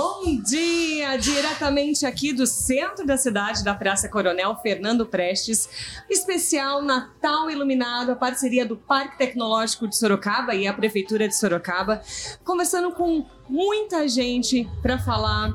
[0.00, 1.16] Bom dia!
[1.16, 5.68] Diretamente aqui do centro da cidade, da Praça Coronel Fernando Prestes,
[6.08, 12.00] especial Natal Iluminado, a parceria do Parque Tecnológico de Sorocaba e a Prefeitura de Sorocaba,
[12.44, 15.52] conversando com muita gente para falar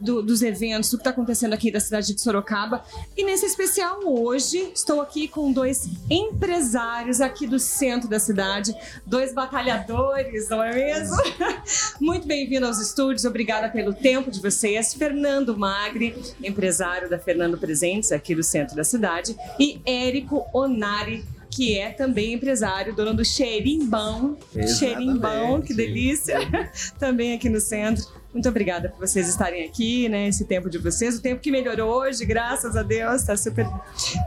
[0.00, 2.84] do, dos eventos, do que está acontecendo aqui da cidade de Sorocaba.
[3.16, 8.74] E nesse especial hoje, estou aqui com dois empresários aqui do centro da cidade,
[9.06, 11.16] dois batalhadores, não é mesmo?
[12.00, 14.94] Muito bem-vindo aos estúdios, obrigada pelo tempo de vocês.
[14.94, 21.78] Fernando Magri, empresário da Fernando Presentes, aqui do centro da cidade, e Érico Onari, que
[21.78, 24.36] é também empresário, dono do Xerimbão.
[24.78, 26.38] Xerimbão, que delícia!
[26.98, 28.04] também aqui no centro.
[28.34, 30.26] Muito obrigada por vocês estarem aqui, né?
[30.26, 33.64] Esse tempo de vocês, o tempo que melhorou hoje, graças a Deus, está super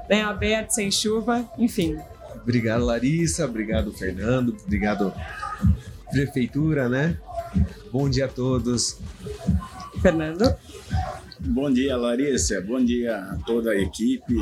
[0.09, 1.97] né, aberto, sem chuva, enfim.
[2.41, 3.43] Obrigado, Larissa.
[3.43, 4.55] Obrigado, Fernando.
[4.65, 5.13] Obrigado,
[6.09, 7.17] Prefeitura, né?
[7.91, 8.97] Bom dia a todos.
[10.01, 10.55] Fernando.
[11.37, 12.61] Bom dia, Larissa.
[12.61, 14.35] Bom dia a toda a equipe.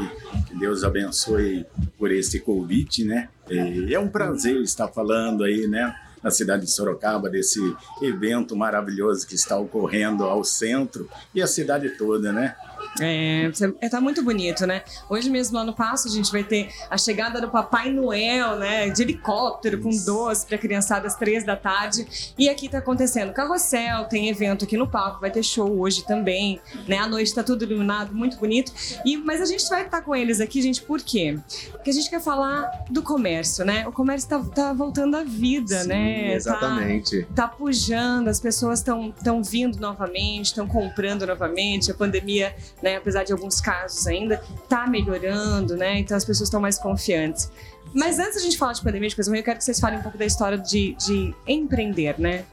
[0.48, 1.66] Que Deus abençoe
[1.98, 3.30] por esse convite, né?
[3.50, 5.96] E é um prazer estar falando aí, né?
[6.26, 7.60] Na cidade de Sorocaba, desse
[8.02, 12.56] evento maravilhoso que está ocorrendo ao centro e a cidade toda, né?
[13.00, 13.52] É,
[13.82, 14.84] é, tá muito bonito, né?
[15.10, 18.90] Hoje mesmo, lá no Passo, a gente vai ter a chegada do Papai Noel, né?
[18.90, 22.34] De helicóptero, com doce pra criançada às três da tarde.
[22.38, 26.60] E aqui tá acontecendo carrossel, tem evento aqui no palco, vai ter show hoje também,
[26.88, 26.98] né?
[26.98, 28.72] À noite tá tudo iluminado, muito bonito.
[29.06, 31.38] E, mas a gente vai estar com eles aqui, gente, por quê?
[31.72, 33.86] Porque a gente quer falar do comércio, né?
[33.88, 36.34] O comércio tá, tá voltando à vida, Sim, né?
[36.34, 37.24] Exatamente.
[37.36, 42.98] Tá, tá pujando, as pessoas estão vindo novamente, estão comprando novamente, a pandemia né?
[42.98, 45.98] Apesar de alguns casos ainda, tá melhorando, né?
[45.98, 47.52] Então as pessoas estão mais confiantes.
[47.94, 50.00] Mas antes da gente falar de pandemia de coisa ruim, eu quero que vocês falem
[50.00, 52.46] um pouco da história de, de empreender, né?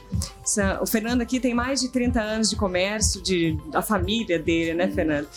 [0.81, 4.89] O Fernando aqui tem mais de 30 anos de comércio, de, a família dele, né,
[4.89, 5.29] Fernando?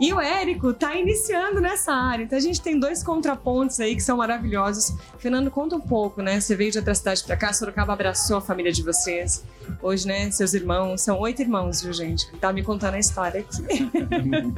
[0.00, 2.24] E o Érico tá iniciando nessa área.
[2.24, 4.96] Então a gente tem dois contrapontos aí que são maravilhosos.
[5.18, 6.40] Fernando, conta um pouco, né?
[6.40, 9.44] Você veio de outra cidade para cá, Sorocaba abraçou a família de vocês.
[9.80, 12.30] Hoje, né, seus irmãos, são oito irmãos, viu, gente?
[12.38, 13.90] Tá me contando a história aqui.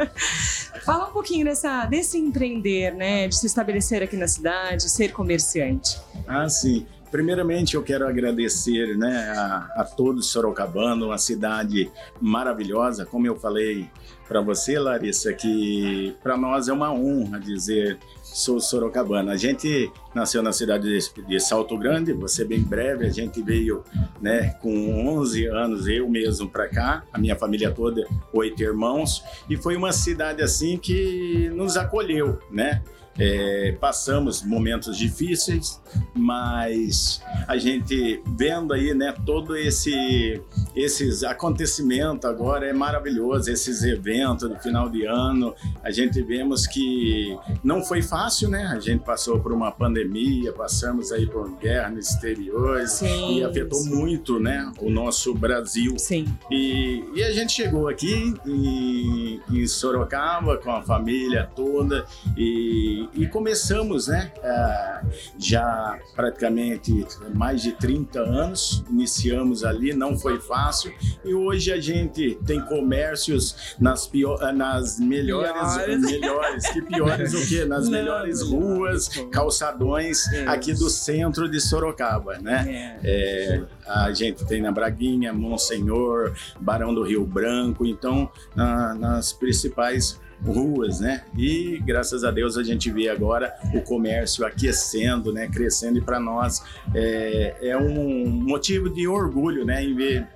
[0.84, 3.28] Fala um pouquinho dessa, desse empreender, né?
[3.28, 6.00] De se estabelecer aqui na cidade, ser comerciante.
[6.26, 6.86] Ah, sim.
[7.10, 11.88] Primeiramente, eu quero agradecer né, a, a todos Sorocabano, uma cidade
[12.20, 13.06] maravilhosa.
[13.06, 13.88] Como eu falei
[14.26, 19.32] para você, Larissa, que para nós é uma honra dizer sou sorocabana.
[19.32, 23.84] A gente nasceu na cidade de, Salto Grande, você bem breve, a gente veio
[24.20, 29.56] né, com 11 anos, eu mesmo para cá, a minha família toda, oito irmãos, e
[29.56, 32.82] foi uma cidade assim que nos acolheu, né?
[33.18, 35.80] É, passamos momentos difíceis,
[36.14, 40.40] mas a gente vendo aí, né, todo esse
[40.74, 47.38] esses acontecimentos agora é maravilhoso, esses eventos do final de ano, a gente vemos que
[47.62, 48.66] não foi fácil, né?
[48.66, 53.78] A gente passou por uma pandemia, passamos aí por guerra no exterior sim, e afetou
[53.78, 53.94] sim.
[53.94, 55.94] muito, né, o nosso Brasil.
[55.98, 56.26] Sim.
[56.50, 62.04] E, e a gente chegou aqui em, em Sorocaba com a família toda
[62.36, 64.32] e e, começamos, né?
[64.42, 65.00] É,
[65.38, 70.92] já praticamente mais de 30 anos, iniciamos ali, não foi fácil,
[71.24, 77.48] e hoje a gente tem comércios nas, pior, nas melhores, melhores, melhores que piores o
[77.48, 77.64] quê?
[77.64, 82.98] Nas não, melhores ruas, calçadões é aqui do centro de Sorocaba, né?
[83.02, 83.08] É.
[83.10, 90.20] é, a gente tem na Braguinha, Monsenhor, Barão do Rio Branco, então na, nas principais
[90.44, 91.22] ruas, né?
[91.36, 95.48] E graças a Deus a gente vê agora o comércio aquecendo, né?
[95.48, 96.62] Crescendo e para nós
[96.94, 99.82] é, é um motivo de orgulho, né?
[99.82, 100.28] Em ver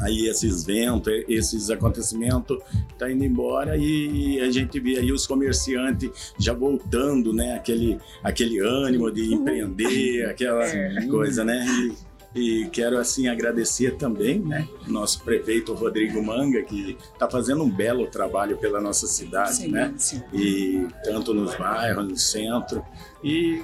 [0.00, 2.58] aí esses ventos, esses acontecimentos
[2.98, 7.54] tá indo embora e a gente vê aí os comerciantes já voltando, né?
[7.54, 11.06] Aquele, aquele ânimo de empreender, aquela é.
[11.06, 11.64] coisa, né?
[11.66, 17.70] E, e quero assim agradecer também, né, nosso prefeito Rodrigo Manga que está fazendo um
[17.70, 19.94] belo trabalho pela nossa cidade, sim, né?
[19.96, 20.22] Sim.
[20.32, 22.84] E tanto nos bairros, no centro
[23.24, 23.62] e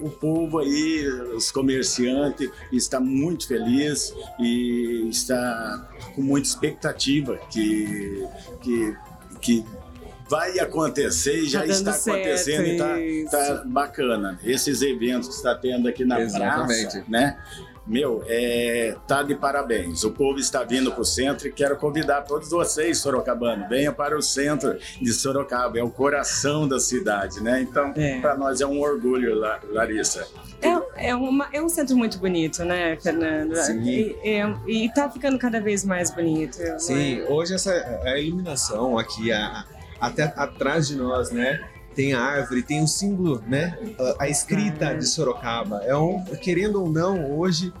[0.00, 8.26] o povo aí, os comerciantes está muito feliz e está com muita expectativa que
[8.62, 8.96] que
[9.40, 9.64] que
[10.28, 14.38] vai acontecer e já tá está acontecendo e está tá bacana.
[14.42, 16.82] Esses eventos que está tendo aqui na Exatamente.
[16.82, 17.38] praça, né?
[17.86, 20.04] Meu, é, tá de parabéns.
[20.04, 24.16] O povo está vindo para o centro e quero convidar todos vocês, Sorocabano, venha para
[24.16, 27.60] o centro de Sorocaba, é o coração da cidade, né?
[27.60, 28.20] Então, é.
[28.20, 29.38] para nós é um orgulho,
[29.70, 30.26] Larissa.
[30.62, 33.54] É, é, uma, é um centro muito bonito, né, Fernando?
[33.56, 33.82] Sim.
[33.82, 36.56] E, e, e tá ficando cada vez mais bonito.
[36.78, 37.30] Sim, é?
[37.30, 37.72] hoje essa
[38.04, 39.66] a iluminação aqui, a,
[40.00, 41.60] até atrás de nós, né?
[41.94, 43.78] Tem a árvore, tem o símbolo, né?
[43.98, 45.82] A, a escrita de Sorocaba.
[45.84, 47.72] É um, querendo ou não, hoje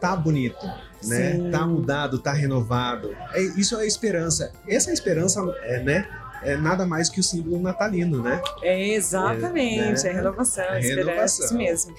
[0.00, 0.66] tá bonito,
[1.04, 1.32] né?
[1.32, 1.50] Sim.
[1.50, 3.16] Tá mudado, tá renovado.
[3.32, 4.52] É, isso é esperança.
[4.66, 6.08] Essa esperança é, né?
[6.44, 8.42] É nada mais que o símbolo natalino, né?
[8.62, 10.10] É exatamente, é, né?
[10.10, 11.94] é renovação, é esperança, isso mesmo.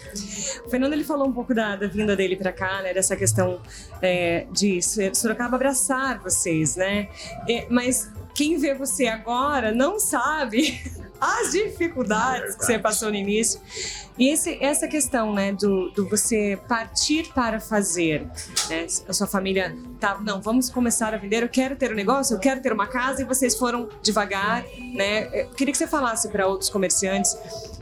[0.66, 2.94] O Fernando ele falou um pouco da, da vinda dele para cá, né?
[2.94, 3.62] Dessa questão
[4.02, 4.82] é, de
[5.14, 7.08] Sorocaba abraçar vocês, né?
[7.48, 10.82] É, mas quem vê você agora não sabe
[11.24, 13.62] as dificuldades que você passou no início.
[14.18, 18.28] E esse, essa questão, né, do, do você partir para fazer,
[18.70, 18.86] né?
[19.08, 22.40] A sua família tá, não, vamos começar a vender, eu quero ter um negócio, eu
[22.40, 25.30] quero ter uma casa, e vocês foram devagar, né?
[25.34, 27.36] Eu queria que você falasse para outros comerciantes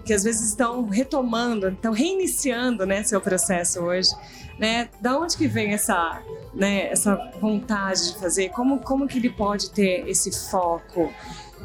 [0.06, 4.12] que às vezes estão retomando, estão reiniciando, né, seu processo hoje,
[4.58, 4.90] né?
[5.02, 6.22] Da onde que vem essa,
[6.54, 8.50] né, essa vontade de fazer?
[8.50, 11.12] Como, como que ele pode ter esse foco?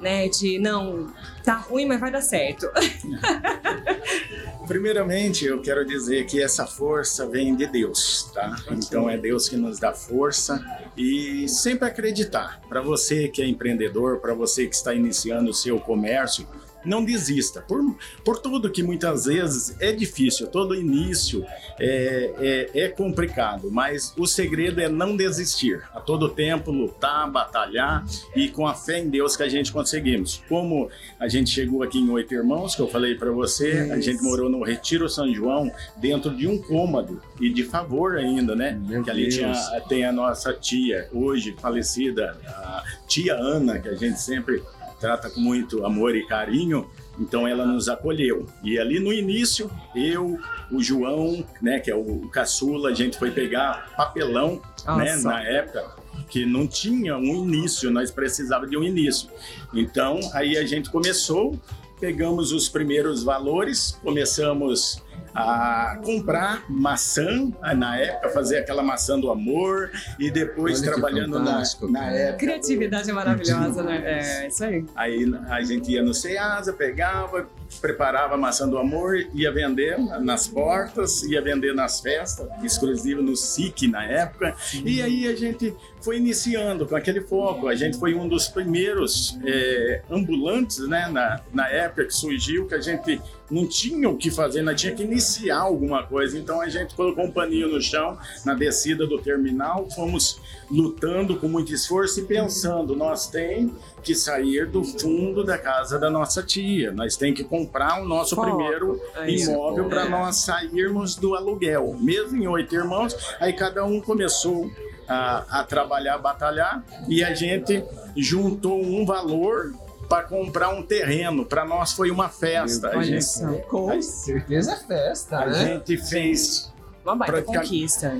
[0.01, 0.29] né?
[0.29, 1.13] De não,
[1.47, 2.69] tá ruim, mas vai dar certo.
[4.67, 8.57] Primeiramente, eu quero dizer que essa força vem de Deus, tá?
[8.73, 10.61] Então é Deus que nos dá força
[10.97, 12.61] e sempre acreditar.
[12.69, 16.49] Para você que é empreendedor, para você que está iniciando o seu comércio,
[16.87, 17.61] não desista.
[17.61, 21.45] Por, por tudo que muitas vezes é difícil, todo início
[21.79, 25.83] é, é, é complicado, mas o segredo é não desistir.
[25.93, 30.43] A todo tempo lutar, batalhar e com a fé em Deus que a gente conseguimos.
[30.49, 30.89] Como
[31.19, 34.49] a gente chegou aqui em Oito Irmãos, que eu falei para você, a gente morou
[34.49, 38.79] no Retiro São João, dentro de um cômodo e de favor ainda, né?
[38.87, 39.53] Meu que ali tinha,
[39.89, 44.63] tem a nossa tia, hoje falecida, a tia Ana, que a gente sempre
[45.01, 46.89] trata com muito amor e carinho,
[47.19, 48.47] então ela nos acolheu.
[48.63, 50.39] E ali no início, eu,
[50.71, 54.61] o João, né, que é o caçula, a gente foi pegar papelão,
[54.97, 55.97] né, na época,
[56.29, 59.29] que não tinha um início, nós precisávamos de um início.
[59.73, 61.59] Então, aí a gente começou,
[62.01, 65.03] pegamos os primeiros valores, começamos
[65.35, 71.63] a comprar maçã na época, fazer aquela maçã do amor e depois Olha trabalhando na,
[71.91, 72.39] na época.
[72.39, 74.03] Criatividade maravilhosa, né?
[74.05, 74.85] É isso aí.
[74.95, 77.47] Aí a gente ia no Ceasa, pegava,
[77.81, 83.37] preparava a maçã do amor, ia vender nas portas, ia vender nas festas, exclusivo no
[83.37, 84.55] SIC na época.
[84.59, 84.83] Sim.
[84.85, 87.69] E aí a gente foi iniciando com aquele foco.
[87.69, 92.75] A gente foi um dos primeiros é, ambulantes, né, na, na época que surgiu, que
[92.75, 93.21] a gente
[93.51, 96.39] não tinha o que fazer, nós tinha que iniciar alguma coisa.
[96.39, 100.41] Então a gente colocou um paninho no chão, na descida do terminal, fomos
[100.71, 103.73] lutando com muito esforço e pensando, nós tem
[104.03, 108.37] que sair do fundo da casa da nossa tia, nós tem que comprar o nosso
[108.41, 111.97] primeiro é imóvel para nós sairmos do aluguel.
[111.99, 114.71] Mesmo em oito irmãos, aí cada um começou
[115.09, 117.85] a, a trabalhar, a batalhar, e a gente
[118.17, 119.73] juntou um valor
[120.09, 121.45] para comprar um terreno.
[121.45, 122.91] Para nós foi uma festa.
[122.91, 125.53] A gente, com certeza é festa, a né?
[125.53, 126.73] A gente fez
[127.05, 128.13] uma baita conquista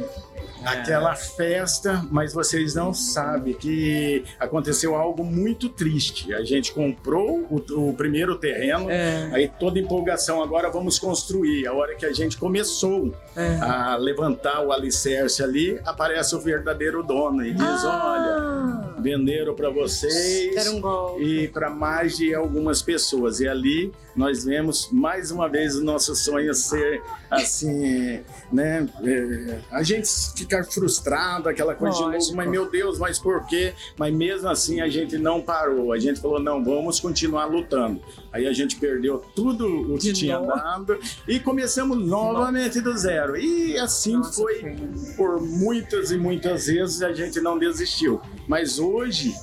[0.67, 6.35] aquela festa, mas vocês não sabem que aconteceu algo muito triste.
[6.35, 9.31] A gente comprou o, o primeiro terreno, é.
[9.33, 11.67] aí toda empolgação, agora vamos construir.
[11.67, 13.59] A hora que a gente começou é.
[13.61, 18.03] a levantar o alicerce ali, aparece o verdadeiro dono e diz: ah.
[18.05, 23.39] olha, venderam para vocês um e para mais de algumas pessoas.
[23.39, 28.21] E ali nós vemos mais uma vez o nosso sonho ser assim,
[28.53, 28.89] né?
[29.05, 32.19] É, a gente ficar frustrado, aquela coisa Lógico.
[32.19, 33.75] de novo, mas meu Deus, mas por quê?
[33.97, 38.01] Mas mesmo assim a gente não parou, a gente falou, não, vamos continuar lutando.
[38.33, 40.55] Aí a gente perdeu tudo o que de tinha novo.
[40.55, 40.99] dado
[41.29, 43.37] e começamos novamente do zero.
[43.37, 44.77] E assim Nossa, foi
[45.17, 48.21] por muitas e muitas vezes a gente não desistiu.
[48.49, 48.96] Mas hoje,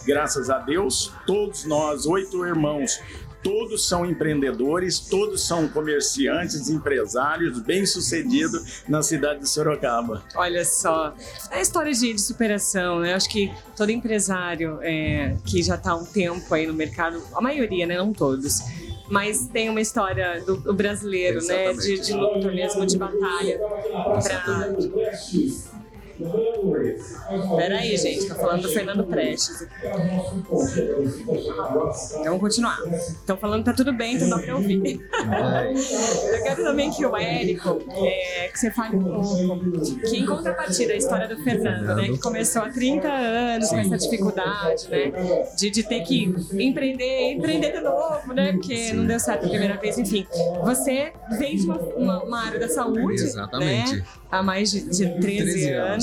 [0.05, 3.00] graças a Deus, todos nós, oito irmãos,
[3.43, 10.24] todos são empreendedores, todos são comerciantes, empresários, bem-sucedidos na cidade de Sorocaba.
[10.36, 11.13] Olha só,
[11.51, 13.13] é história de, de superação, né?
[13.13, 17.41] Acho que todo empresário é, que já está há um tempo aí no mercado, a
[17.41, 17.98] maioria, né?
[17.98, 18.60] Não todos,
[19.10, 21.77] mas tem uma história do, do brasileiro, Exatamente.
[21.77, 21.95] né?
[21.95, 23.60] De, de luta mesmo, de batalha.
[23.60, 25.13] Pra
[27.58, 29.67] Peraí, gente, tô falando do Fernando Prestes.
[29.79, 30.43] Então,
[32.24, 32.77] vamos continuar.
[32.93, 34.82] Estão falando que tá tudo bem, então dá pra ouvir.
[36.34, 40.93] Eu quero também que o Érico, é, que você fale um pouco, que em contrapartida
[40.93, 45.12] a história do Fernando, né, que começou há 30 anos com essa dificuldade, né,
[45.58, 49.77] de, de ter que empreender, empreender de novo, né, porque não deu certo a primeira
[49.77, 50.25] vez, enfim.
[50.63, 53.96] Você veio de uma, uma, uma área da saúde, Exatamente.
[53.96, 56.02] né, há mais de, de 13, 13 anos,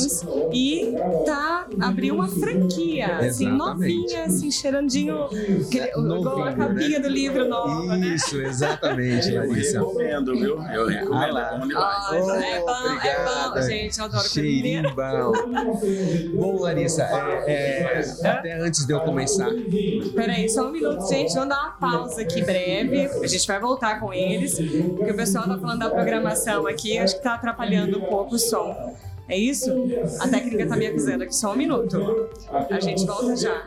[0.53, 3.57] e tá, abriu uma franquia, assim, Exatamente.
[3.59, 7.01] novinha, assim, cheirandinho, aquele, igual a Novinho, capinha né?
[7.01, 8.15] do livro nova, né?
[8.15, 9.79] Isso, exatamente, Eu Larissa.
[9.79, 10.63] recomendo, viu?
[10.73, 11.37] Eu recomendo.
[11.39, 12.07] Ah é bom demais.
[12.13, 15.33] Então é Oh, bom, é bom, gente, eu adoro Cheirinho bom.
[16.35, 19.49] Bom, Larissa, é, é, até antes de eu começar,
[20.15, 21.33] Peraí, só um minuto, gente.
[21.35, 23.07] Vamos dar uma pausa aqui breve.
[23.07, 24.59] A gente vai voltar com eles,
[24.97, 28.39] porque o pessoal tá falando da programação aqui, acho que tá atrapalhando um pouco o
[28.39, 28.95] som.
[29.31, 29.71] É isso?
[30.19, 32.29] A técnica tá me avisando aqui, só um minuto.
[32.69, 33.65] A gente volta já.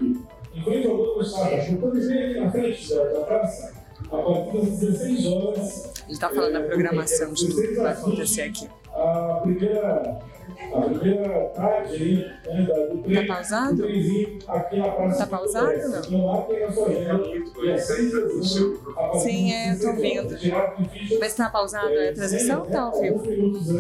[0.64, 3.74] Quando vem aqui na frente da, da praça,
[4.12, 7.94] a partir das 16 horas, A gente tá falando da programação de tudo que vai
[7.94, 8.68] acontecer aqui.
[8.96, 10.20] A primeira,
[10.74, 13.76] a primeira tarde aí, né, da, do trem, Tá pausado?
[13.76, 15.18] do trenzinho aqui na praça.
[15.20, 16.00] Tá pausado ou não?
[16.00, 17.24] Então lá tem a sua agenda,
[17.64, 20.38] e às 6 de dezembro, a partir Sim, é, eu tô 16 horas, vendo.
[20.40, 23.24] direto do Ficha, Mas tá pausado a transmissão ou tá ao vivo?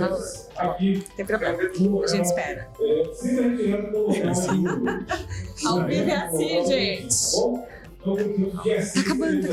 [0.03, 1.57] antes, aqui, Não tem problema.
[1.57, 2.67] A gente espera.
[2.79, 4.13] é, retirando local.
[5.65, 7.13] Ao vivo é assim, gente.
[8.03, 8.11] Tá
[8.99, 9.51] acabando, tá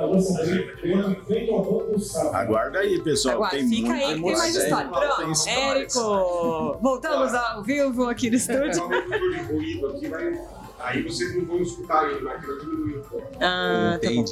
[0.00, 0.26] acabando.
[2.32, 3.34] Aguarda aí, pessoal.
[3.34, 4.88] Agora, tem fica aí que tem mais história.
[4.88, 5.48] Pronto.
[5.48, 6.78] Érico!
[6.80, 8.88] Voltamos ao vivo aqui no estúdio.
[10.08, 10.40] vai.
[10.80, 13.28] Aí vocês não vão escutar ele, vai querer diminuir um pouco.
[13.40, 14.24] Ah, tá bom.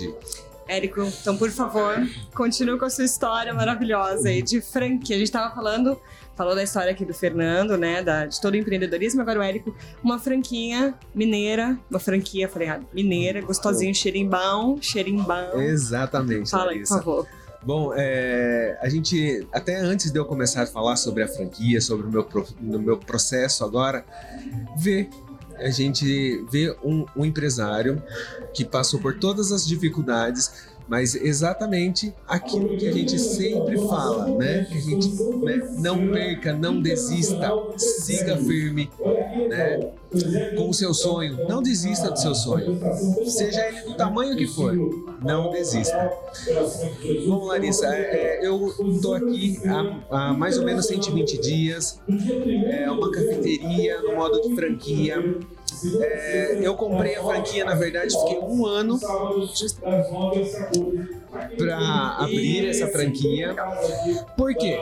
[0.70, 1.94] Érico, então por favor,
[2.34, 5.16] continue com a sua história maravilhosa aí de franquia.
[5.16, 5.98] A gente tava falando,
[6.36, 9.74] falou da história aqui do Fernando, né, da, de todo o empreendedorismo, agora o Érico,
[10.02, 14.30] uma franquinha mineira, uma franquia, falei errado, mineira, gostosinho, cheirinho
[14.80, 15.24] cheirinho
[15.60, 16.94] Exatamente, Fala aí, por Larissa.
[16.98, 17.26] favor.
[17.62, 22.06] Bom, é, a gente, até antes de eu começar a falar sobre a franquia, sobre
[22.06, 24.02] o meu, pro- no meu processo agora,
[24.78, 25.10] vê,
[25.60, 28.02] a gente vê um, um empresário
[28.52, 34.66] que passou por todas as dificuldades, mas exatamente aquilo que a gente sempre fala, né?
[34.68, 38.90] Que a gente né, não perca, não desista, siga firme,
[39.48, 39.92] né?
[40.56, 42.76] Com o seu sonho, não desista do seu sonho,
[43.24, 44.74] seja ele do tamanho que for,
[45.22, 46.10] não desista.
[47.24, 52.00] Bom, Larissa, é, é, eu estou aqui há, há mais ou menos 120 dias.
[52.68, 55.38] É uma cafeteria no modo de franquia.
[56.00, 58.98] É, eu comprei a franquia, na verdade, fiquei um ano
[61.56, 63.54] para abrir essa franquia.
[64.36, 64.78] Por quê?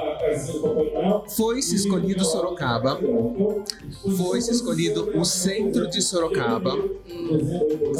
[1.36, 2.98] Foi-se escolhido Sorocaba,
[4.16, 6.76] foi-se escolhido o centro de Sorocaba,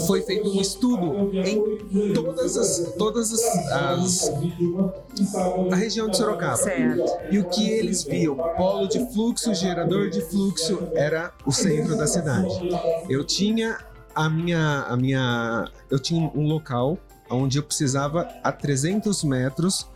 [0.06, 4.32] foi feito um estudo em todas as, todas as, as
[5.70, 6.56] a região de Sorocaba.
[6.56, 7.18] Certo.
[7.30, 12.06] E o que eles viam, polo de fluxo, gerador de fluxo, era o centro da
[12.06, 12.48] cidade.
[13.08, 13.78] Eu tinha
[14.14, 16.98] a minha, a minha, eu tinha um local
[17.30, 19.88] onde eu precisava a 300 metros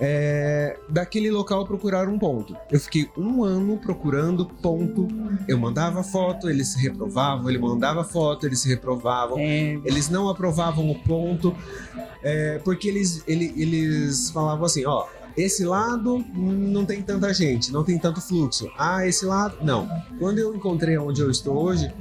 [0.00, 2.56] é, daquele local procurar um ponto.
[2.70, 5.08] Eu fiquei um ano procurando ponto.
[5.48, 7.48] Eu mandava foto, eles se reprovavam.
[7.48, 9.38] Ele mandava foto, eles se reprovavam.
[9.38, 11.54] É, Eles não aprovavam o ponto,
[12.22, 15.06] é, porque eles, ele- eles falavam assim, ó,
[15.38, 18.68] esse lado não tem tanta gente, não tem tanto fluxo.
[18.76, 19.88] Ah, esse lado, não.
[20.18, 21.92] Quando eu encontrei onde eu estou hoje,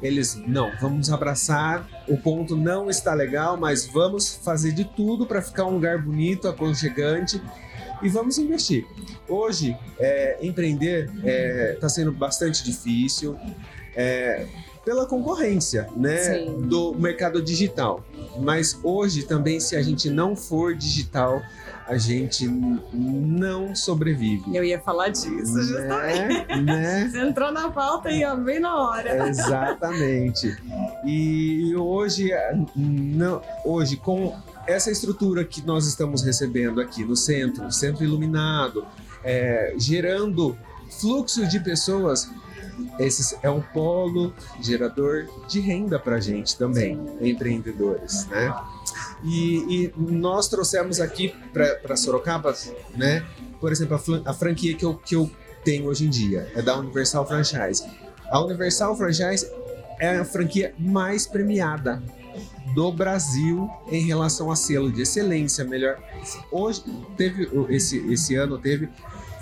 [0.00, 5.42] eles, não, vamos abraçar, o ponto não está legal, mas vamos fazer de tudo para
[5.42, 7.42] ficar um lugar bonito, aconchegante
[8.02, 8.86] e vamos investir.
[9.28, 11.10] Hoje, é, empreender
[11.74, 13.36] está sendo bastante difícil,
[13.94, 14.46] é,
[14.84, 16.60] pela concorrência, né, Sim.
[16.60, 18.04] do mercado digital.
[18.38, 21.42] Mas hoje também, se a gente não for digital,
[21.86, 22.48] a gente
[22.92, 24.56] não sobrevive.
[24.56, 26.46] eu ia falar disso, justamente.
[26.48, 26.62] Né?
[26.62, 27.08] né?
[27.10, 29.28] Você entrou na pauta e ó, bem na hora.
[29.28, 30.56] Exatamente.
[31.04, 32.30] E hoje,
[32.74, 38.84] não, hoje com essa estrutura que nós estamos recebendo aqui no centro, centro iluminado,
[39.22, 40.58] é, gerando
[41.00, 42.28] fluxo de pessoas,
[42.98, 48.54] esse é um polo gerador de renda para a gente também, empreendedores, né?
[49.22, 52.54] E, e nós trouxemos aqui para Sorocaba,
[52.94, 53.24] né?
[53.60, 55.30] Por exemplo, a, a franquia que eu, que eu
[55.64, 57.84] tenho hoje em dia é da Universal Franchise.
[58.30, 59.50] A Universal Franchise
[59.98, 62.02] é a franquia mais premiada
[62.74, 65.98] do Brasil em relação a selo de excelência, melhor.
[66.50, 66.82] Hoje
[67.16, 68.88] teve esse esse ano teve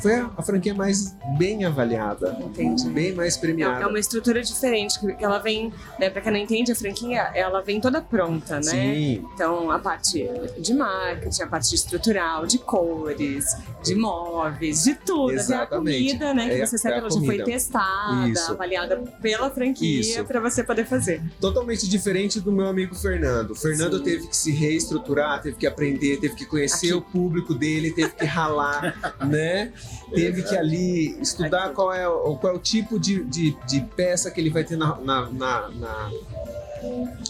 [0.01, 2.89] foi a, a franquia mais bem avaliada, Entendi.
[2.91, 3.83] bem mais É premiada.
[3.85, 7.61] é uma estrutura diferente, que ela vem, né, pra quem não entende, a franquia, ela
[7.63, 8.63] vem toda pronta, né?
[8.63, 13.45] Sim, Então, a parte de marketing, a parte estrutural, de cores,
[13.83, 15.33] de móveis, de tudo.
[15.33, 16.15] Exatamente.
[16.15, 16.49] Até a comida, né?
[16.55, 18.53] Que É, você é sabe, a ela já foi testada, Isso.
[18.53, 21.23] avaliada pela franquia para você poder fazer.
[21.41, 23.53] totalmente diferente do meu amigo Fernando.
[23.53, 24.05] O Fernando Sim.
[24.05, 26.95] teve que se reestruturar, teve que aprender, teve que conhecer Aqui.
[26.95, 28.95] o público dele, teve que ralar,
[29.27, 29.73] né?
[30.15, 34.31] Teve que ali estudar qual é, o, qual é o tipo de, de, de peça
[34.31, 36.11] que ele vai ter na, na, na, na,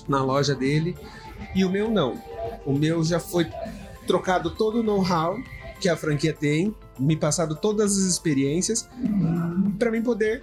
[0.08, 0.96] na loja dele.
[1.54, 2.20] E o meu não.
[2.66, 3.46] O meu já foi
[4.06, 5.38] trocado todo o know-how
[5.80, 8.88] que a franquia tem, me passado todas as experiências
[9.78, 10.42] para mim poder,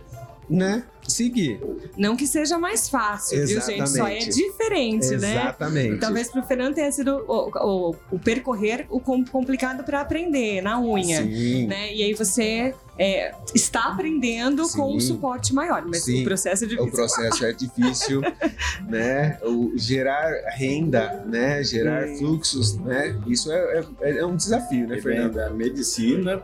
[0.52, 1.60] né, seguir.
[1.98, 3.90] Não que seja mais fácil, viu, gente?
[3.90, 4.30] Só é Exatamente.
[4.36, 5.32] diferente, né?
[5.42, 5.98] Exatamente.
[6.00, 7.50] Talvez pro Fernando tenha sido o,
[7.90, 11.24] o- o percorrer o com- complicado para aprender na unha.
[11.24, 11.68] Sim.
[11.68, 11.94] Né?
[11.94, 15.08] E aí você é, está aprendendo com um Sim.
[15.08, 16.22] suporte maior, mas Sim.
[16.22, 16.90] o processo é difícil.
[16.90, 18.22] O processo é difícil,
[18.88, 19.40] né?
[19.44, 21.64] O gerar renda, né?
[21.64, 22.18] Gerar Sim.
[22.18, 23.18] fluxos, né?
[23.26, 25.34] Isso é, é, é um desafio, né, vem Fernando?
[25.34, 26.44] da medicina.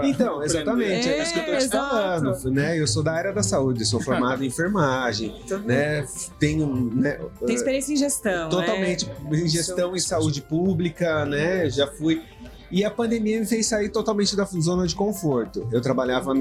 [0.00, 1.90] Pra Então, exatamente, é, É, isso que eu tô te exato.
[1.90, 2.78] falando, né?
[2.80, 5.34] Eu sou da área da saúde, sou formado em enfermagem,
[5.64, 6.06] né?
[6.38, 7.20] Tenho, né?
[7.46, 8.48] Tem experiência em gestão.
[8.48, 9.14] totalmente né?
[9.40, 11.68] em gestão em saúde pública, né?
[11.70, 12.22] Já fui.
[12.70, 15.68] E a pandemia me fez sair totalmente da zona de conforto.
[15.70, 16.32] Eu trabalhava,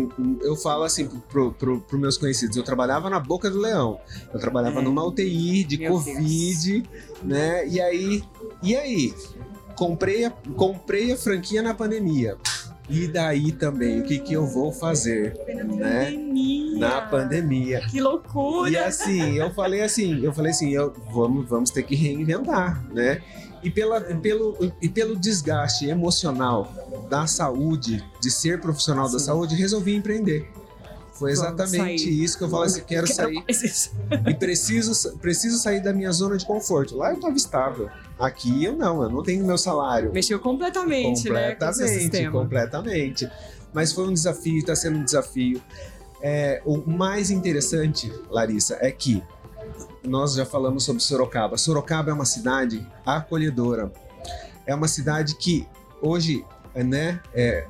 [0.41, 3.99] eu falo assim pro, pro meus conhecidos, eu trabalhava na boca do leão.
[4.33, 4.83] Eu trabalhava É.
[4.83, 6.83] numa UTI de Meu Covid,
[7.21, 7.67] né?
[7.67, 8.23] E aí,
[8.63, 9.13] e aí?
[9.75, 12.37] Comprei a, comprei a franquia na pandemia.
[12.89, 16.05] E daí também, o que que eu vou fazer Na né?
[16.05, 16.79] pandemia.
[16.79, 17.81] na pandemia?
[17.89, 18.69] Que loucura!
[18.69, 23.21] E assim, eu falei assim, eu falei assim, eu, vamos, vamos ter que reinventar, né?
[23.63, 26.73] E, pela, pelo, e pelo desgaste emocional
[27.09, 29.25] da saúde, de ser profissional da Sim.
[29.25, 30.51] saúde, resolvi empreender.
[31.13, 32.23] Foi exatamente sair.
[32.23, 33.91] isso que eu falei assim, quero sair mais isso.
[34.27, 36.97] e preciso, preciso sair da minha zona de conforto.
[36.97, 37.89] Lá eu estava estável.
[38.23, 40.13] Aqui eu não, eu não tenho meu salário.
[40.13, 41.55] Mexeu completamente, né?
[41.55, 43.29] Com o seu Completamente, completamente.
[43.73, 45.61] Mas foi um desafio, está sendo um desafio.
[46.21, 49.21] É, o mais interessante, Larissa, é que
[50.01, 51.57] nós já falamos sobre Sorocaba.
[51.57, 53.91] Sorocaba é uma cidade acolhedora.
[54.65, 55.67] É uma cidade que
[56.01, 57.67] hoje, né, é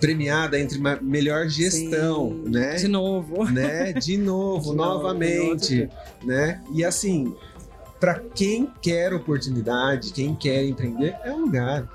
[0.00, 2.50] premiada entre melhor gestão, Sim.
[2.50, 2.74] né?
[2.74, 3.44] De novo.
[3.44, 3.92] né?
[3.92, 5.88] De novo, De novo, novamente,
[6.24, 6.60] né?
[6.72, 7.36] E assim,
[8.04, 11.88] para quem quer oportunidade, quem quer empreender, é um lugar.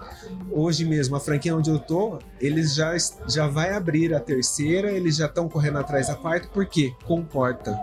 [0.50, 5.18] Hoje mesmo, a franquia onde eu tô, eles já já vai abrir a terceira, eles
[5.18, 7.80] já estão correndo atrás da quarta, porque comporta.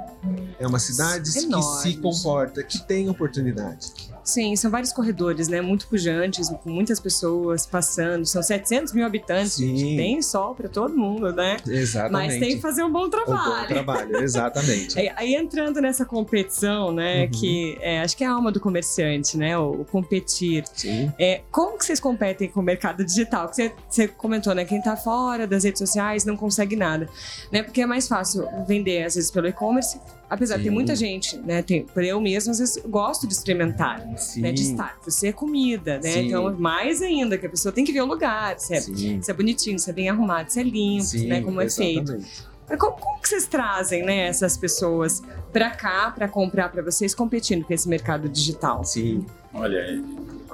[0.58, 3.92] É uma cidade que se comporta, que tem oportunidade.
[4.26, 5.60] Sim, são vários corredores, né?
[5.60, 8.26] Muito pujantes, com muitas pessoas passando.
[8.26, 9.76] São 700 mil habitantes, Sim.
[9.76, 9.96] gente.
[9.96, 11.56] Tem sol para todo mundo, né?
[11.66, 12.12] Exatamente.
[12.12, 13.68] Mas tem que fazer um bom Um bom trabalho.
[13.68, 14.98] trabalho, exatamente.
[14.98, 17.22] Aí, aí entrando nessa competição, né?
[17.22, 17.30] Uhum.
[17.30, 19.56] Que é, acho que é a alma do comerciante, né?
[19.56, 20.64] O, o competir.
[20.74, 21.12] Sim.
[21.18, 23.48] É, como que vocês competem com o mercado digital?
[23.48, 24.64] Que você, você comentou, né?
[24.64, 27.08] Quem tá fora das redes sociais não consegue nada,
[27.52, 27.62] né?
[27.62, 30.00] Porque é mais fácil vender, às vezes, pelo e-commerce.
[30.28, 31.62] Apesar de ter muita gente, né?
[31.62, 34.04] Tem, eu mesmo, às vezes, gosto de experimentar.
[34.16, 34.40] Sim.
[34.42, 34.98] Né, de estar.
[35.04, 36.10] Você é comida, né?
[36.12, 36.26] Sim.
[36.26, 39.32] Então, mais ainda, que a pessoa tem que ver o lugar, se é, se é
[39.32, 41.40] bonitinho, se é bem arrumado, se é limpo, Sim, né?
[41.42, 42.00] Como é feito.
[42.12, 42.56] exatamente.
[42.80, 47.64] Como, como que vocês trazem, né, essas pessoas pra cá, pra comprar pra vocês, competindo
[47.64, 48.82] com esse mercado digital?
[48.84, 49.24] Sim.
[49.54, 50.02] Olha,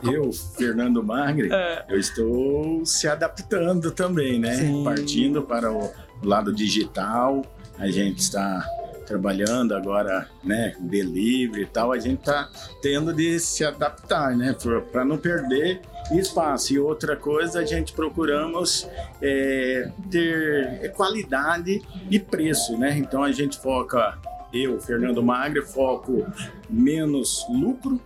[0.03, 1.87] eu, Fernando Magre, É.
[1.89, 4.55] eu estou se adaptando também, né?
[4.57, 4.85] Sim.
[4.85, 5.91] Partindo para o
[6.23, 7.43] lado digital,
[7.79, 8.63] a gente está
[9.13, 12.49] trabalhando agora, né, delivery e tal, a gente está
[12.81, 14.57] tendo de se adaptar, né,
[14.91, 16.73] para não perder espaço.
[16.73, 18.89] E outra coisa, a gente procuramos
[19.21, 22.97] é, ter qualidade e preço, né?
[22.99, 24.19] Então a gente foca,
[24.53, 26.27] eu, Fernando Magre, foco
[26.69, 28.01] menos lucro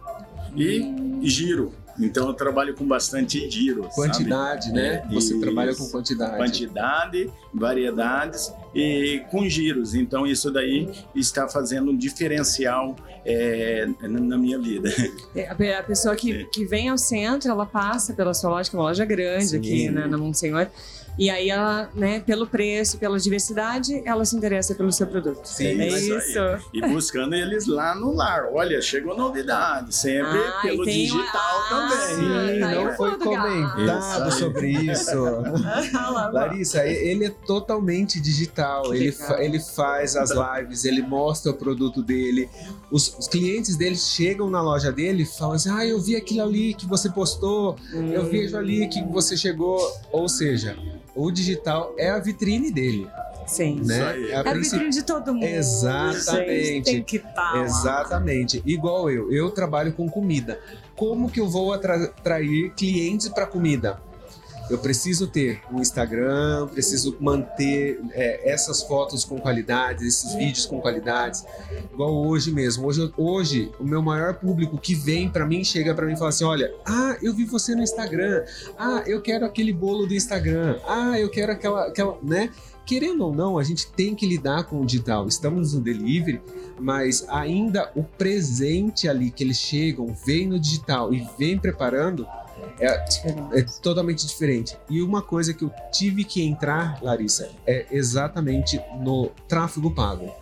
[0.55, 1.73] e giro.
[1.99, 3.83] Então eu trabalho com bastante giro.
[3.85, 3.95] sabe?
[3.95, 5.03] Quantidade, né?
[5.09, 5.41] É, Você isso.
[5.41, 6.37] trabalha com quantidade.
[6.37, 9.95] quantidade, variedades e com giros.
[9.95, 14.89] Então isso daí está fazendo um diferencial é, na minha vida.
[15.35, 18.71] É, A pe- a pessoa que, que vem ao centro, ela passa pela sua loja,
[18.71, 19.57] que é uma loja grande Sim.
[19.59, 20.69] aqui né, na Monsenhor.
[21.19, 25.47] E aí ela, né, pelo preço, pela diversidade, ela se interessa pelo seu produto.
[25.47, 26.39] Sim, é isso.
[26.75, 28.49] E buscando eles lá no lar.
[28.53, 32.17] Olha, chegou novidade, sempre Ah, pelo tem digital uma- também.
[32.55, 35.17] Sim, tá não foi comentado sobre isso.
[35.97, 36.31] Ah.
[36.33, 38.95] Larissa, ele é totalmente digital.
[38.95, 42.49] Ele, fa- ele faz as lives, ele mostra o produto dele.
[42.91, 46.43] Os, os clientes dele chegam na loja dele e falam assim: Ah, eu vi aquilo
[46.43, 48.29] ali que você postou, eu Hum.
[48.29, 49.79] vejo ali que você chegou.
[50.13, 50.77] Ou seja,
[51.17, 53.09] o digital é a vitrine dele,
[53.47, 53.77] Sim.
[53.77, 54.07] Isso né?
[54.11, 54.33] aí.
[54.33, 55.45] a É a princi- vitrine de todo mundo.
[55.45, 56.65] Exatamente.
[56.67, 56.85] gente.
[56.85, 57.63] Tem que estar.
[57.65, 58.63] Exatamente.
[58.67, 60.61] Igual eu, eu trabalho com comida.
[60.97, 64.01] Como que eu vou atra- atrair clientes para comida?
[64.69, 70.81] Eu preciso ter um Instagram, preciso manter é, essas fotos com qualidade, esses vídeos com
[70.81, 71.43] qualidade.
[71.93, 72.87] Igual hoje mesmo.
[72.87, 76.31] Hoje, hoje o meu maior público que vem para mim chega para mim e fala
[76.31, 78.45] assim: olha, ah, eu vi você no Instagram.
[78.77, 80.79] Ah, eu quero aquele bolo do Instagram.
[80.87, 82.51] Ah, eu quero aquela, aquela, né?
[82.87, 85.27] Querendo ou não, a gente tem que lidar com o digital.
[85.27, 86.41] Estamos no delivery,
[86.79, 92.25] mas ainda o presente ali que eles chegam, vem no digital e vem preparando,
[92.79, 94.79] é totalmente diferente.
[94.89, 100.33] E uma coisa que eu tive que entrar, Larissa, é exatamente no tráfego pago,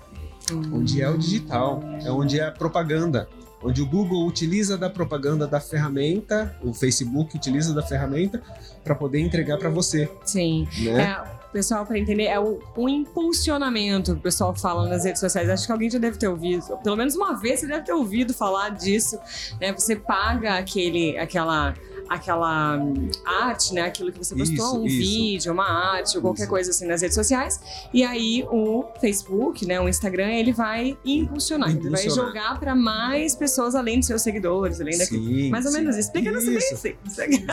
[0.71, 3.27] onde é o digital, é onde é a propaganda.
[3.63, 8.43] Onde o Google utiliza da propaganda da ferramenta, o Facebook utiliza da ferramenta
[8.85, 10.69] para poder entregar para você, Sim.
[10.81, 11.03] né?
[11.03, 15.49] É, pessoal, para entender, é o, o impulsionamento que o pessoal fala nas redes sociais.
[15.49, 18.35] Acho que alguém já deve ter ouvido, pelo menos uma vez você deve ter ouvido
[18.35, 19.17] falar disso.
[19.61, 19.73] Né?
[19.73, 21.73] Você paga aquele, aquela,
[22.09, 23.83] aquela hum, arte, né?
[23.83, 24.97] Aquilo que você postou, Isso, um isso.
[24.99, 26.51] vídeo, uma arte, ou qualquer Isso.
[26.51, 27.61] coisa assim nas redes sociais.
[27.93, 29.81] E aí o Facebook, né?
[29.81, 34.81] O Instagram, ele vai impulsionar, ele vai jogar para mais pessoas além dos seus seguidores,
[34.81, 35.25] além daquilo.
[35.25, 35.79] Sim, Mais ou sim.
[35.79, 36.05] menos isso.
[36.05, 36.41] Explica Isso.
[36.41, 36.97] silêncio.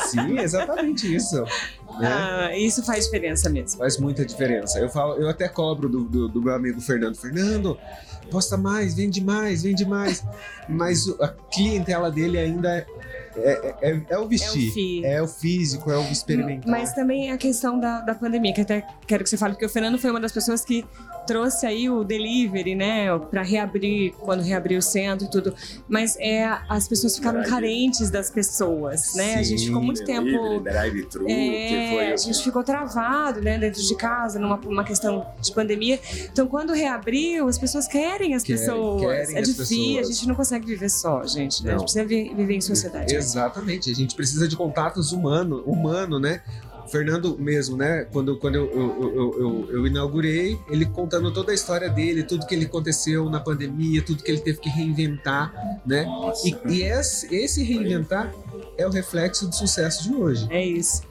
[0.07, 1.41] Sim, exatamente isso.
[1.99, 2.07] né?
[2.07, 3.79] Ah, isso faz diferença mesmo.
[3.79, 4.79] Faz muita diferença.
[4.79, 7.15] Eu falo, eu até cobro do, do, do meu amigo Fernando.
[7.15, 7.77] Fernando,
[8.31, 10.23] posta mais, vende mais, vende mais.
[10.67, 12.85] Mas o- a clientela dele ainda é,
[13.35, 14.71] é, é- é o vestir.
[14.73, 16.69] fí- É o físico, é o experimentar.
[16.69, 19.69] Mas também a questão da, da pandemia, que até quero que você fale, porque o
[19.69, 20.85] Fernando foi uma das pessoas que
[21.27, 25.53] trouxe aí o delivery, né, para reabrir, quando reabrir o centro e tudo.
[25.87, 27.49] Mas é, as pessoas ficaram Drive.
[27.51, 29.35] carentes das pessoas, né?
[29.35, 30.61] a gente ficou muito tempo.
[30.65, 35.51] Que É, foi a gente ficou travado, né, dentro de casa, numa uma questão de
[35.53, 35.99] pandemia.
[36.31, 39.01] Então, quando reabriu, as pessoas querem as Querem, pessoas.
[39.01, 41.63] querem é as difícil, a gente não consegue viver só, gente.
[41.63, 41.71] né?
[41.71, 43.13] A gente precisa vi- viver em sociedade.
[43.15, 43.89] Exatamente.
[43.91, 46.41] A gente precisa de contatos humano, humano, né?
[46.91, 48.05] O Fernando mesmo, né?
[48.11, 52.45] Quando, quando eu, eu, eu, eu- eu inaugurei, ele contando toda a história dele, tudo
[52.45, 55.53] que ele aconteceu na pandemia, tudo que ele teve que reinventar,
[55.85, 56.03] né?
[56.03, 56.45] Nossa.
[56.49, 58.33] E, e esse, esse reinventar
[58.77, 60.45] é o reflexo do sucesso de hoje.
[60.49, 61.01] É isso.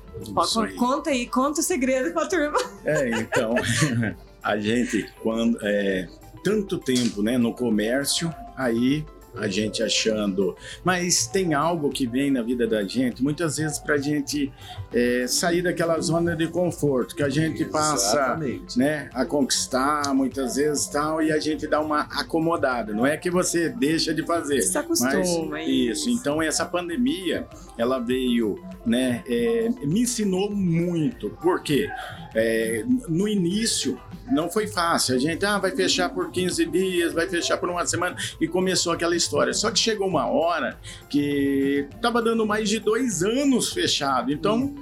[0.63, 0.75] Aí.
[0.77, 2.59] conta aí, conta o segredo pra turma.
[2.85, 3.55] É, então,
[4.43, 6.07] a gente, quando é
[6.45, 9.03] tanto tempo né, no comércio, aí
[9.35, 10.57] a gente achando.
[10.85, 14.53] Mas tem algo que vem na vida da gente, muitas vezes, para a gente
[14.93, 18.79] é, sair daquela zona de conforto, que a gente passa Exatamente.
[18.79, 22.93] né, a conquistar muitas vezes tal, e a gente dá uma acomodada.
[22.93, 24.63] Não é que você deixa de fazer.
[24.63, 26.11] Se acostuma, Mas, é isso.
[26.11, 31.31] Então essa pandemia, ela veio, né, é, me ensinou muito.
[31.43, 31.89] Por quê?
[32.35, 33.99] É, no início
[34.31, 35.17] não foi fácil.
[35.17, 38.93] A gente ah, vai fechar por 15 dias, vai fechar por uma semana e começou
[38.93, 39.53] aquela história.
[39.53, 44.33] Só que chegou uma hora que estava dando mais de dois anos fechado.
[44.33, 44.75] Então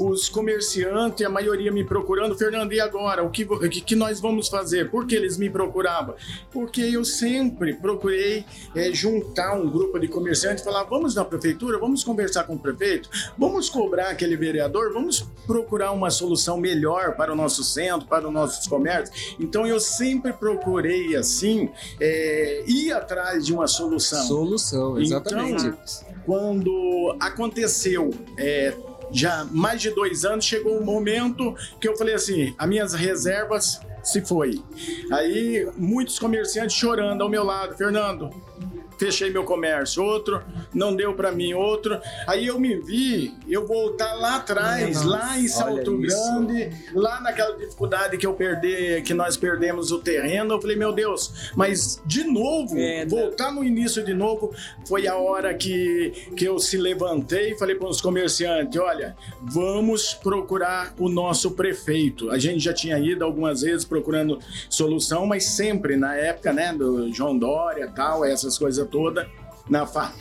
[0.00, 3.22] os comerciantes, a maioria me procurando, Fernando, e agora?
[3.22, 4.90] O que, o que nós vamos fazer?
[4.90, 6.14] Por que eles me procuravam?
[6.50, 11.78] Porque eu sempre procurei é, juntar um grupo de comerciantes e falar: vamos na prefeitura,
[11.78, 13.08] vamos conversar com o prefeito,
[13.38, 18.32] vamos cobrar aquele vereador, vamos procurar uma solução melhor para o nosso centro, para os
[18.32, 18.89] nossos comércios.
[19.38, 24.26] Então eu sempre procurei assim é, ir atrás de uma solução.
[24.26, 25.66] Solução, exatamente.
[25.66, 25.78] Então,
[26.24, 28.74] quando aconteceu é,
[29.10, 33.80] já mais de dois anos, chegou um momento que eu falei assim: as minhas reservas
[34.02, 34.62] se foi.
[35.12, 38.30] Aí muitos comerciantes chorando ao meu lado, Fernando.
[39.00, 40.42] Fechei meu comércio, outro
[40.74, 41.98] não deu para mim, outro.
[42.26, 46.46] Aí eu me vi, eu voltar lá atrás, Nossa, lá em Salto olha isso.
[46.46, 50.54] Grande, lá naquela dificuldade que eu perdi, que nós perdemos o terreno.
[50.54, 54.54] Eu falei, meu Deus, mas de novo, É, voltar no início de novo,
[54.86, 60.14] foi a hora que, que eu se levantei e falei para os comerciantes: olha, vamos
[60.14, 62.30] procurar o nosso prefeito.
[62.30, 67.12] A gente já tinha ido algumas vezes procurando solução, mas sempre na época né, do
[67.12, 69.26] João Dória tal, essas coisas todas,
[69.68, 70.12] na fa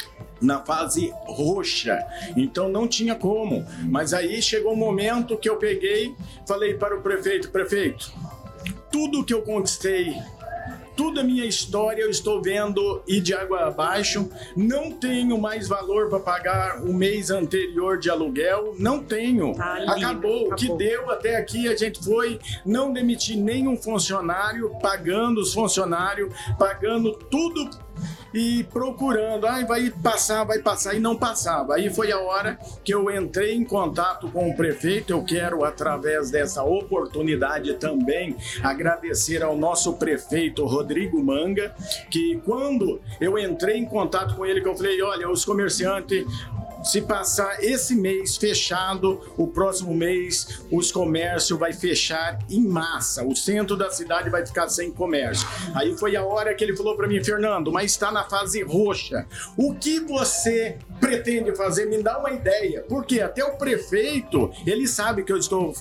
[0.41, 1.99] na fase roxa,
[2.37, 3.65] então não tinha como.
[3.89, 6.15] Mas aí chegou um momento que eu peguei,
[6.47, 8.09] falei para o prefeito, prefeito,
[8.91, 10.15] tudo que eu conquistei
[10.95, 14.29] Tudo a minha história eu estou vendo ir de água abaixo.
[14.53, 18.75] Não tenho mais valor para pagar o mês anterior de aluguel.
[18.77, 19.55] Não tenho.
[19.55, 20.51] Tá acabou.
[20.51, 26.33] O que deu até aqui, a gente foi não demitir nenhum funcionário, pagando os funcionários,
[26.57, 27.69] pagando tudo
[28.33, 31.75] e procurando, ai, vai passar, vai passar, e não passava.
[31.75, 35.11] Aí foi a hora que eu entrei em contato com o prefeito.
[35.11, 41.73] Eu quero, através dessa oportunidade também, agradecer ao nosso prefeito Rodrigo Manga,
[42.09, 46.25] que quando eu entrei em contato com ele, que eu falei, olha, os comerciantes
[46.83, 53.23] se passar esse mês fechado, o próximo mês os comércios vai fechar em massa.
[53.23, 55.47] O centro da cidade vai ficar sem comércio.
[55.75, 59.25] Aí foi a hora que ele falou para mim, Fernando, mas está na fase roxa.
[59.57, 61.85] O que você pretende fazer?
[61.85, 62.83] Me dá uma ideia.
[62.87, 65.73] Porque até o prefeito, ele sabe que eu estou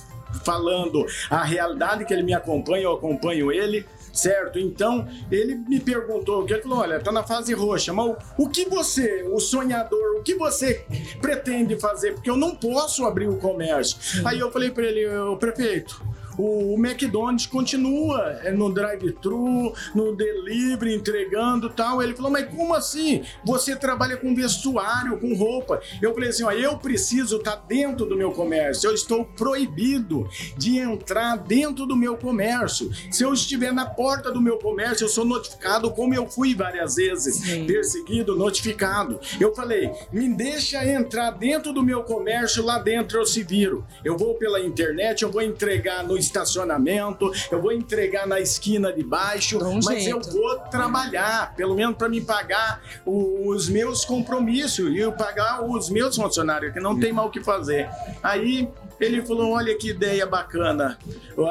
[0.43, 4.59] falando a realidade que ele me acompanha, eu acompanho ele certo?
[4.59, 9.23] Então ele me perguntou, que falou, olha, tá na fase roxa, mas o que você,
[9.31, 10.85] o sonhador, o que você
[11.21, 12.13] pretende fazer?
[12.13, 13.97] Porque eu não posso abrir o comércio.
[14.25, 16.01] Aí eu falei para ele, o prefeito,
[16.39, 22.01] o McDonald's continua é, no drive-thru, no delivery, entregando tal.
[22.01, 23.23] Ele falou, mas como assim?
[23.43, 25.81] Você trabalha com vestuário, com roupa.
[26.01, 28.89] Eu falei assim, ó, eu preciso estar tá dentro do meu comércio.
[28.89, 32.89] Eu estou proibido de entrar dentro do meu comércio.
[33.11, 36.95] Se eu estiver na porta do meu comércio, eu sou notificado, como eu fui várias
[36.95, 37.65] vezes, Sim.
[37.65, 39.19] perseguido, notificado.
[39.41, 43.85] Eu falei, me deixa entrar dentro do meu comércio, lá dentro eu se viro.
[44.05, 49.03] Eu vou pela internet, eu vou entregar no estacionamento, eu vou entregar na esquina de
[49.03, 50.09] baixo, um mas jeito.
[50.09, 56.15] eu vou trabalhar, pelo menos para me pagar os meus compromissos e pagar os meus
[56.15, 57.89] funcionários, que não tem mal o que fazer.
[58.23, 60.97] Aí ele falou: Olha que ideia bacana.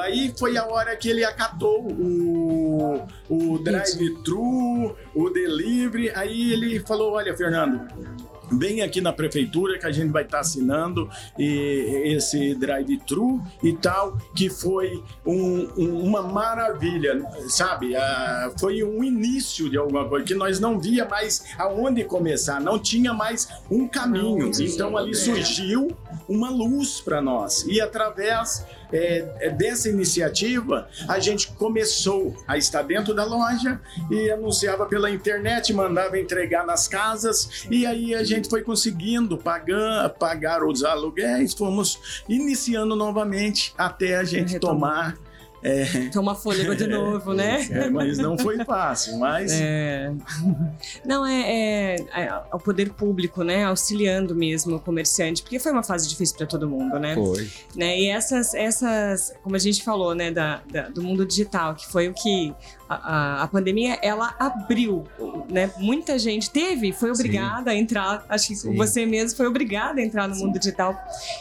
[0.00, 6.10] Aí foi a hora que ele acatou o, o drive-thru, o delivery.
[6.14, 7.80] Aí ele falou: Olha, Fernando,
[8.50, 11.08] Vem aqui na prefeitura que a gente vai estar tá assinando
[11.38, 17.94] e, esse drive-thru e tal, que foi um, um, uma maravilha, sabe?
[17.96, 22.78] Ah, foi um início de alguma coisa que nós não via mais aonde começar, não
[22.78, 24.50] tinha mais um caminho.
[24.60, 25.88] Então ali surgiu
[26.28, 32.82] uma luz para nós e através é, é, dessa iniciativa, a gente começou a estar
[32.82, 38.48] dentro da loja e anunciava pela internet, mandava entregar nas casas, e aí a gente
[38.48, 45.16] foi conseguindo pagar, pagar os aluguéis, fomos iniciando novamente até a gente tomar
[45.62, 46.08] é.
[46.12, 47.66] Toma fôlego de novo, né?
[47.70, 49.52] É, mas não foi fácil, mas.
[49.52, 50.12] É.
[51.04, 53.64] Não, é, é, é, o poder público, né?
[53.64, 57.14] Auxiliando mesmo o comerciante, porque foi uma fase difícil para todo mundo, né?
[57.14, 57.50] Foi.
[57.74, 58.00] Né?
[58.00, 62.08] E essas, essas, como a gente falou, né, da, da, do mundo digital, que foi
[62.08, 62.54] o que
[62.88, 65.04] a, a, pandemia ela abriu,
[65.50, 65.70] né?
[65.78, 67.76] Muita gente teve, foi obrigada Sim.
[67.76, 68.26] a entrar.
[68.28, 68.74] Acho que Sim.
[68.74, 70.46] você mesmo foi obrigada a entrar no Sim.
[70.46, 70.96] mundo digital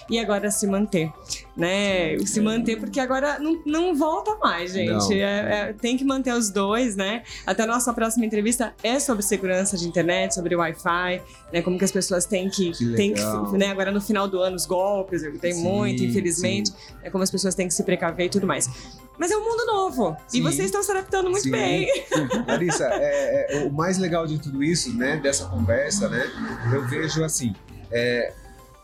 [0.10, 1.12] e agora se manter,
[1.58, 2.18] né?
[2.20, 5.20] Se manter porque agora não, não volta mais, gente.
[5.20, 7.24] É, é, tem que manter os dois, né?
[7.48, 11.62] Até a nossa próxima entrevista é sobre segurança de internet, sobre Wi-Fi, né?
[11.64, 13.22] Como que as pessoas têm que, que têm que,
[13.58, 13.70] né?
[13.70, 17.68] Agora no final do ano os golpes, tem muito, infelizmente, é como as pessoas têm
[17.68, 18.70] que se precaver e tudo mais.
[19.18, 20.16] Mas é um mundo novo.
[20.28, 20.38] Sim.
[20.38, 21.52] E vocês estão se adaptando muito Sim.
[21.52, 21.88] bem.
[22.48, 26.24] Larissa, é, é, o mais legal de tudo isso, né, dessa conversa, né,
[26.72, 27.56] eu vejo assim,
[27.92, 28.32] é,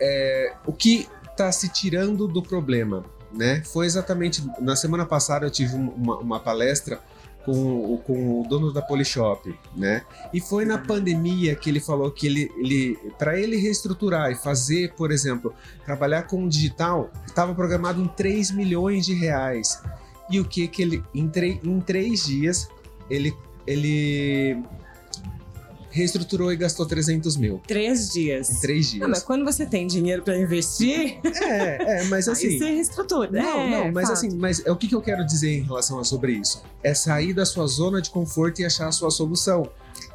[0.02, 3.62] é, o que está se tirando do problema, né?
[3.66, 7.00] Foi exatamente na semana passada eu tive uma, uma palestra
[7.46, 10.04] com, com o dono da Polishop, né?
[10.34, 14.94] E foi na pandemia que ele falou que ele, ele para ele reestruturar e fazer,
[14.94, 15.54] por exemplo,
[15.86, 19.82] trabalhar com o digital, estava programado em 3 milhões de reais.
[20.30, 21.30] E o que que ele em,
[21.64, 22.70] em três dias
[23.10, 23.36] ele
[23.68, 24.64] ele
[25.94, 27.62] reestruturou e gastou 300 mil.
[27.68, 28.50] Três dias.
[28.50, 29.02] Em três dias.
[29.02, 31.20] Não, mas quando você tem dinheiro para investir.
[31.24, 32.48] É, é, mas assim.
[32.48, 33.30] Aí você reestrutura.
[33.32, 34.18] Não, é, não, mas fato.
[34.18, 36.64] assim, mas é o que, que eu quero dizer em relação a sobre isso?
[36.82, 39.70] É sair da sua zona de conforto e achar a sua solução.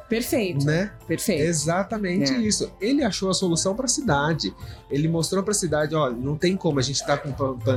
[0.09, 0.65] Perfeito.
[0.65, 0.91] Né?
[1.07, 1.43] Perfeito.
[1.43, 2.37] Exatamente é.
[2.39, 2.69] isso.
[2.81, 4.53] Ele achou a solução para a cidade.
[4.91, 7.31] Ele mostrou para a cidade, ó, não tem como, a gente está com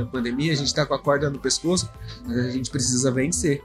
[0.07, 1.89] pandemia, a gente está com a corda no pescoço,
[2.25, 3.63] mas a gente precisa vencer.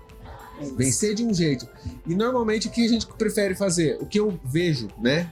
[0.76, 1.68] Vencer de um jeito.
[2.06, 3.98] E normalmente o que a gente prefere fazer?
[4.00, 5.30] O que eu vejo, né?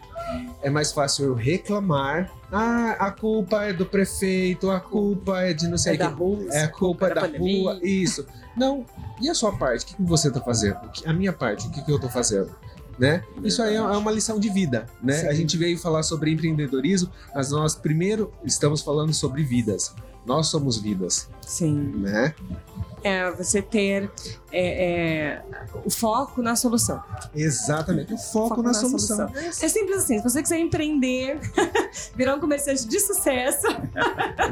[0.63, 2.31] É mais fácil eu reclamar.
[2.51, 6.47] Ah, a culpa é do prefeito, a culpa é de não sei é da rua,
[6.51, 8.27] é a culpa, culpa da, rua, isso.
[8.57, 8.85] Não.
[9.21, 9.85] E a sua parte?
[9.85, 10.79] O que você está fazendo?
[11.05, 12.55] A minha parte, o que eu estou fazendo?
[12.99, 13.23] né?
[13.43, 15.13] Isso aí é, é uma lição de vida, né?
[15.13, 15.29] Sim.
[15.29, 19.95] A gente veio falar sobre empreendedorismo, mas nós primeiro estamos falando sobre vidas.
[20.25, 21.29] Nós somos vidas.
[21.41, 21.93] Sim.
[21.97, 22.35] Né?
[23.05, 24.11] É, você ter
[24.59, 25.43] é, é,
[25.85, 27.03] o foco na solução.
[27.35, 29.31] Exatamente, o foco, na, solução.
[29.35, 31.39] É simples assim, se você quiser empreender,
[32.17, 33.67] virar um comerciante de sucesso,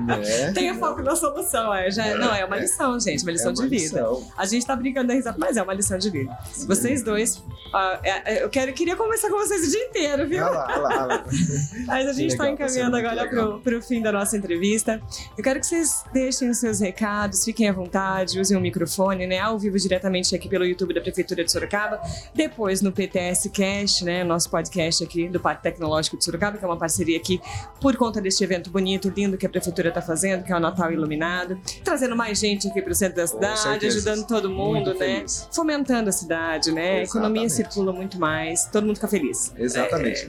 [0.05, 0.53] Né?
[0.53, 1.73] tenha foco na solução.
[1.73, 4.01] É, já, não, é uma lição, gente, uma lição É uma de vida.
[4.01, 4.29] lição.
[4.37, 6.37] A gente tá brincando da risada, mas é uma lição de vida.
[6.67, 10.45] Vocês dois, ah, é- é, eu quero, queria conversar com vocês o dia inteiro, viu?
[10.45, 11.25] Olha lá, olha lá, olha lá.
[11.87, 15.01] Mas a gente está tá encaminhando agora pro, pro fim da nossa entrevista.
[15.37, 19.39] Eu quero que vocês deixem os seus recados, fiquem à vontade, usem o microfone, né?
[19.39, 22.01] Ao vivo diretamente aqui pelo YouTube da Prefeitura de Sorocaba.
[22.35, 24.25] Depois no PTS Cast, né?
[24.25, 27.41] Nosso podcast aqui do Parque Tecnológico de Sorocaba, que é uma parceria aqui
[27.81, 30.93] por conta deste evento bonito, lindo que a Prefeitura está fazendo, que é o Natal
[30.93, 31.59] Iluminado.
[31.85, 35.17] Trazendo mais gente aqui pro centro da cidade, ajudando todo mundo, Muito né?
[35.17, 35.49] feliz.
[35.53, 37.01] Fomentando a cidade, né?
[37.01, 37.73] A economia Exatamente.
[37.73, 39.53] circula muito mais, todo mundo fica feliz.
[39.57, 40.27] Exatamente.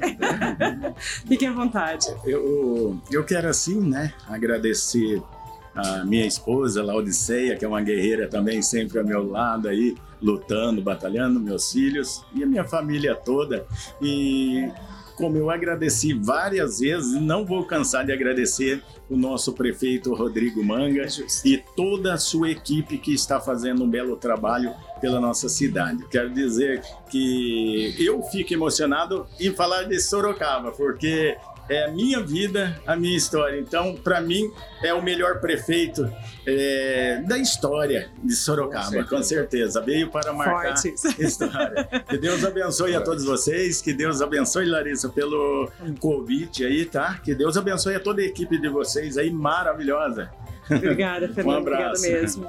[1.27, 2.07] Fiquem à vontade.
[2.25, 5.21] Eu, eu quero assim, né, agradecer
[5.75, 10.81] a minha esposa, Laudiceia, que é uma guerreira também, sempre ao meu lado aí, lutando,
[10.81, 13.65] batalhando, meus filhos e a minha família toda.
[14.01, 14.69] E
[15.17, 21.05] como eu agradeci várias vezes, não vou cansar de agradecer o nosso prefeito Rodrigo Manga
[21.43, 26.05] e toda a sua equipe que está fazendo um belo trabalho pela nossa cidade.
[26.09, 31.37] Quero dizer que eu fico emocionado em falar de Sorocaba, porque
[31.69, 33.59] é a minha vida, a minha história.
[33.59, 34.51] Então, para mim,
[34.83, 36.11] é o melhor prefeito
[36.45, 39.81] é, da história de Sorocaba, com certeza.
[39.81, 40.93] Veio para marcar Forte.
[41.19, 41.87] história.
[42.07, 47.19] Que Deus abençoe a todos vocês, que Deus abençoe, Larissa, pelo convite aí, tá?
[47.23, 50.29] Que Deus abençoe a toda a equipe de vocês aí, maravilhosa.
[50.69, 51.57] Obrigada, Fernando.
[51.57, 52.03] Obrigada abraço.
[52.03, 52.47] mesmo.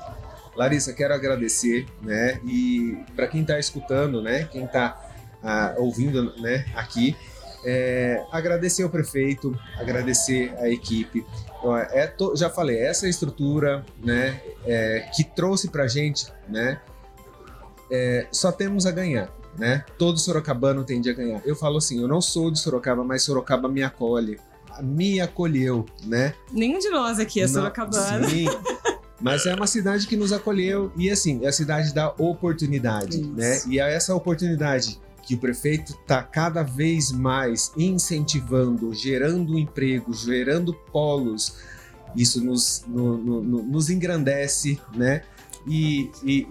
[0.54, 2.40] Larissa, quero agradecer, né?
[2.46, 4.44] E para quem está escutando, né?
[4.44, 5.02] Quem está
[5.76, 6.66] ouvindo, né?
[6.74, 7.14] Aqui,
[7.66, 11.26] é, agradecer ao prefeito, agradecer a equipe.
[11.90, 14.40] É, to- já falei, essa estrutura, né?
[14.64, 16.80] é, que trouxe para gente, né?
[17.90, 19.28] é, só temos a ganhar.
[19.58, 19.84] Né?
[19.98, 21.40] Todo sorocabano tende a ganhar.
[21.44, 24.38] Eu falo assim, eu não sou de Sorocaba, mas Sorocaba me acolhe,
[24.82, 26.34] me acolheu, né?
[26.52, 28.28] Nenhum de nós aqui é Não, sorocabana.
[28.28, 28.44] Sim.
[29.18, 33.32] Mas é uma cidade que nos acolheu e assim, é a cidade da oportunidade, Isso.
[33.32, 33.62] né?
[33.66, 40.72] E é essa oportunidade que o prefeito está cada vez mais incentivando, gerando emprego, gerando
[40.72, 41.56] polos.
[42.14, 45.22] Isso nos, no- no- no- nos engrandece, né?
[45.66, 46.46] E, e,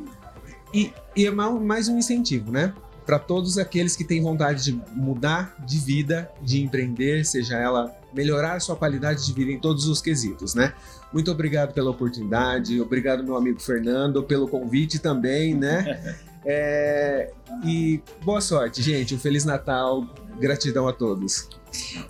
[0.73, 2.73] e, e é ma- mais um incentivo, né?
[3.05, 8.59] Para todos aqueles que têm vontade de mudar de vida, de empreender, seja ela melhorar
[8.59, 10.73] sua qualidade de vida em todos os quesitos, né?
[11.13, 16.17] Muito obrigado pela oportunidade, obrigado meu amigo Fernando pelo convite também, né?
[16.45, 17.31] É,
[17.63, 19.15] e boa sorte, gente.
[19.15, 20.05] Um feliz Natal,
[20.39, 21.48] gratidão a todos.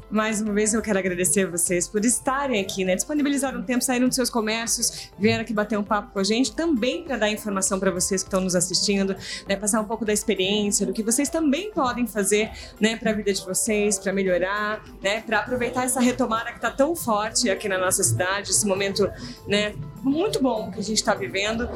[0.10, 2.96] Mais uma vez eu quero agradecer vocês por estarem aqui, né?
[2.96, 7.04] Disponibilizaram tempo, saíram dos seus comércios, vieram aqui bater um papo com a gente, também
[7.04, 9.16] para dar informação para vocês que estão nos assistindo,
[9.48, 9.56] né?
[9.56, 12.96] Passar um pouco da experiência, do que vocês também podem fazer, né?
[12.96, 15.22] Para a vida de vocês, para melhorar, né?
[15.22, 19.10] Para aproveitar essa retomada que está tão forte aqui na nossa cidade, esse momento,
[19.48, 19.74] né?
[20.02, 21.68] Muito bom que a gente está vivendo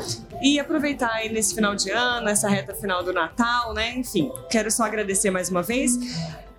[0.42, 3.96] e aproveitar aí nesse final de ano, essa reta final do Natal, né?
[3.98, 5.98] Enfim, quero só agradecer mais uma vez.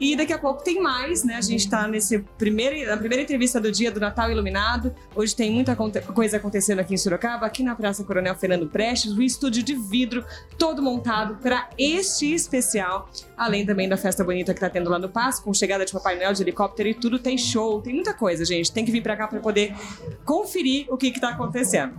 [0.01, 1.35] E daqui a pouco tem mais, né?
[1.35, 4.95] A gente tá nesse primeiro, na primeira entrevista do dia do Natal Iluminado.
[5.15, 9.23] Hoje tem muita coisa acontecendo aqui em Sorocaba, aqui na Praça Coronel Fernando Prestes, o
[9.23, 10.25] estúdio de vidro
[10.57, 15.09] todo montado para este especial, além também da festa bonita que tá tendo lá no
[15.09, 18.43] Passo, com chegada de Papai Noel de helicóptero e tudo, tem show, tem muita coisa,
[18.43, 18.73] gente.
[18.73, 19.75] Tem que vir para cá para poder
[20.25, 21.93] conferir o que que tá acontecendo.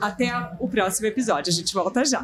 [0.00, 2.22] Até o próximo episódio, a gente volta já.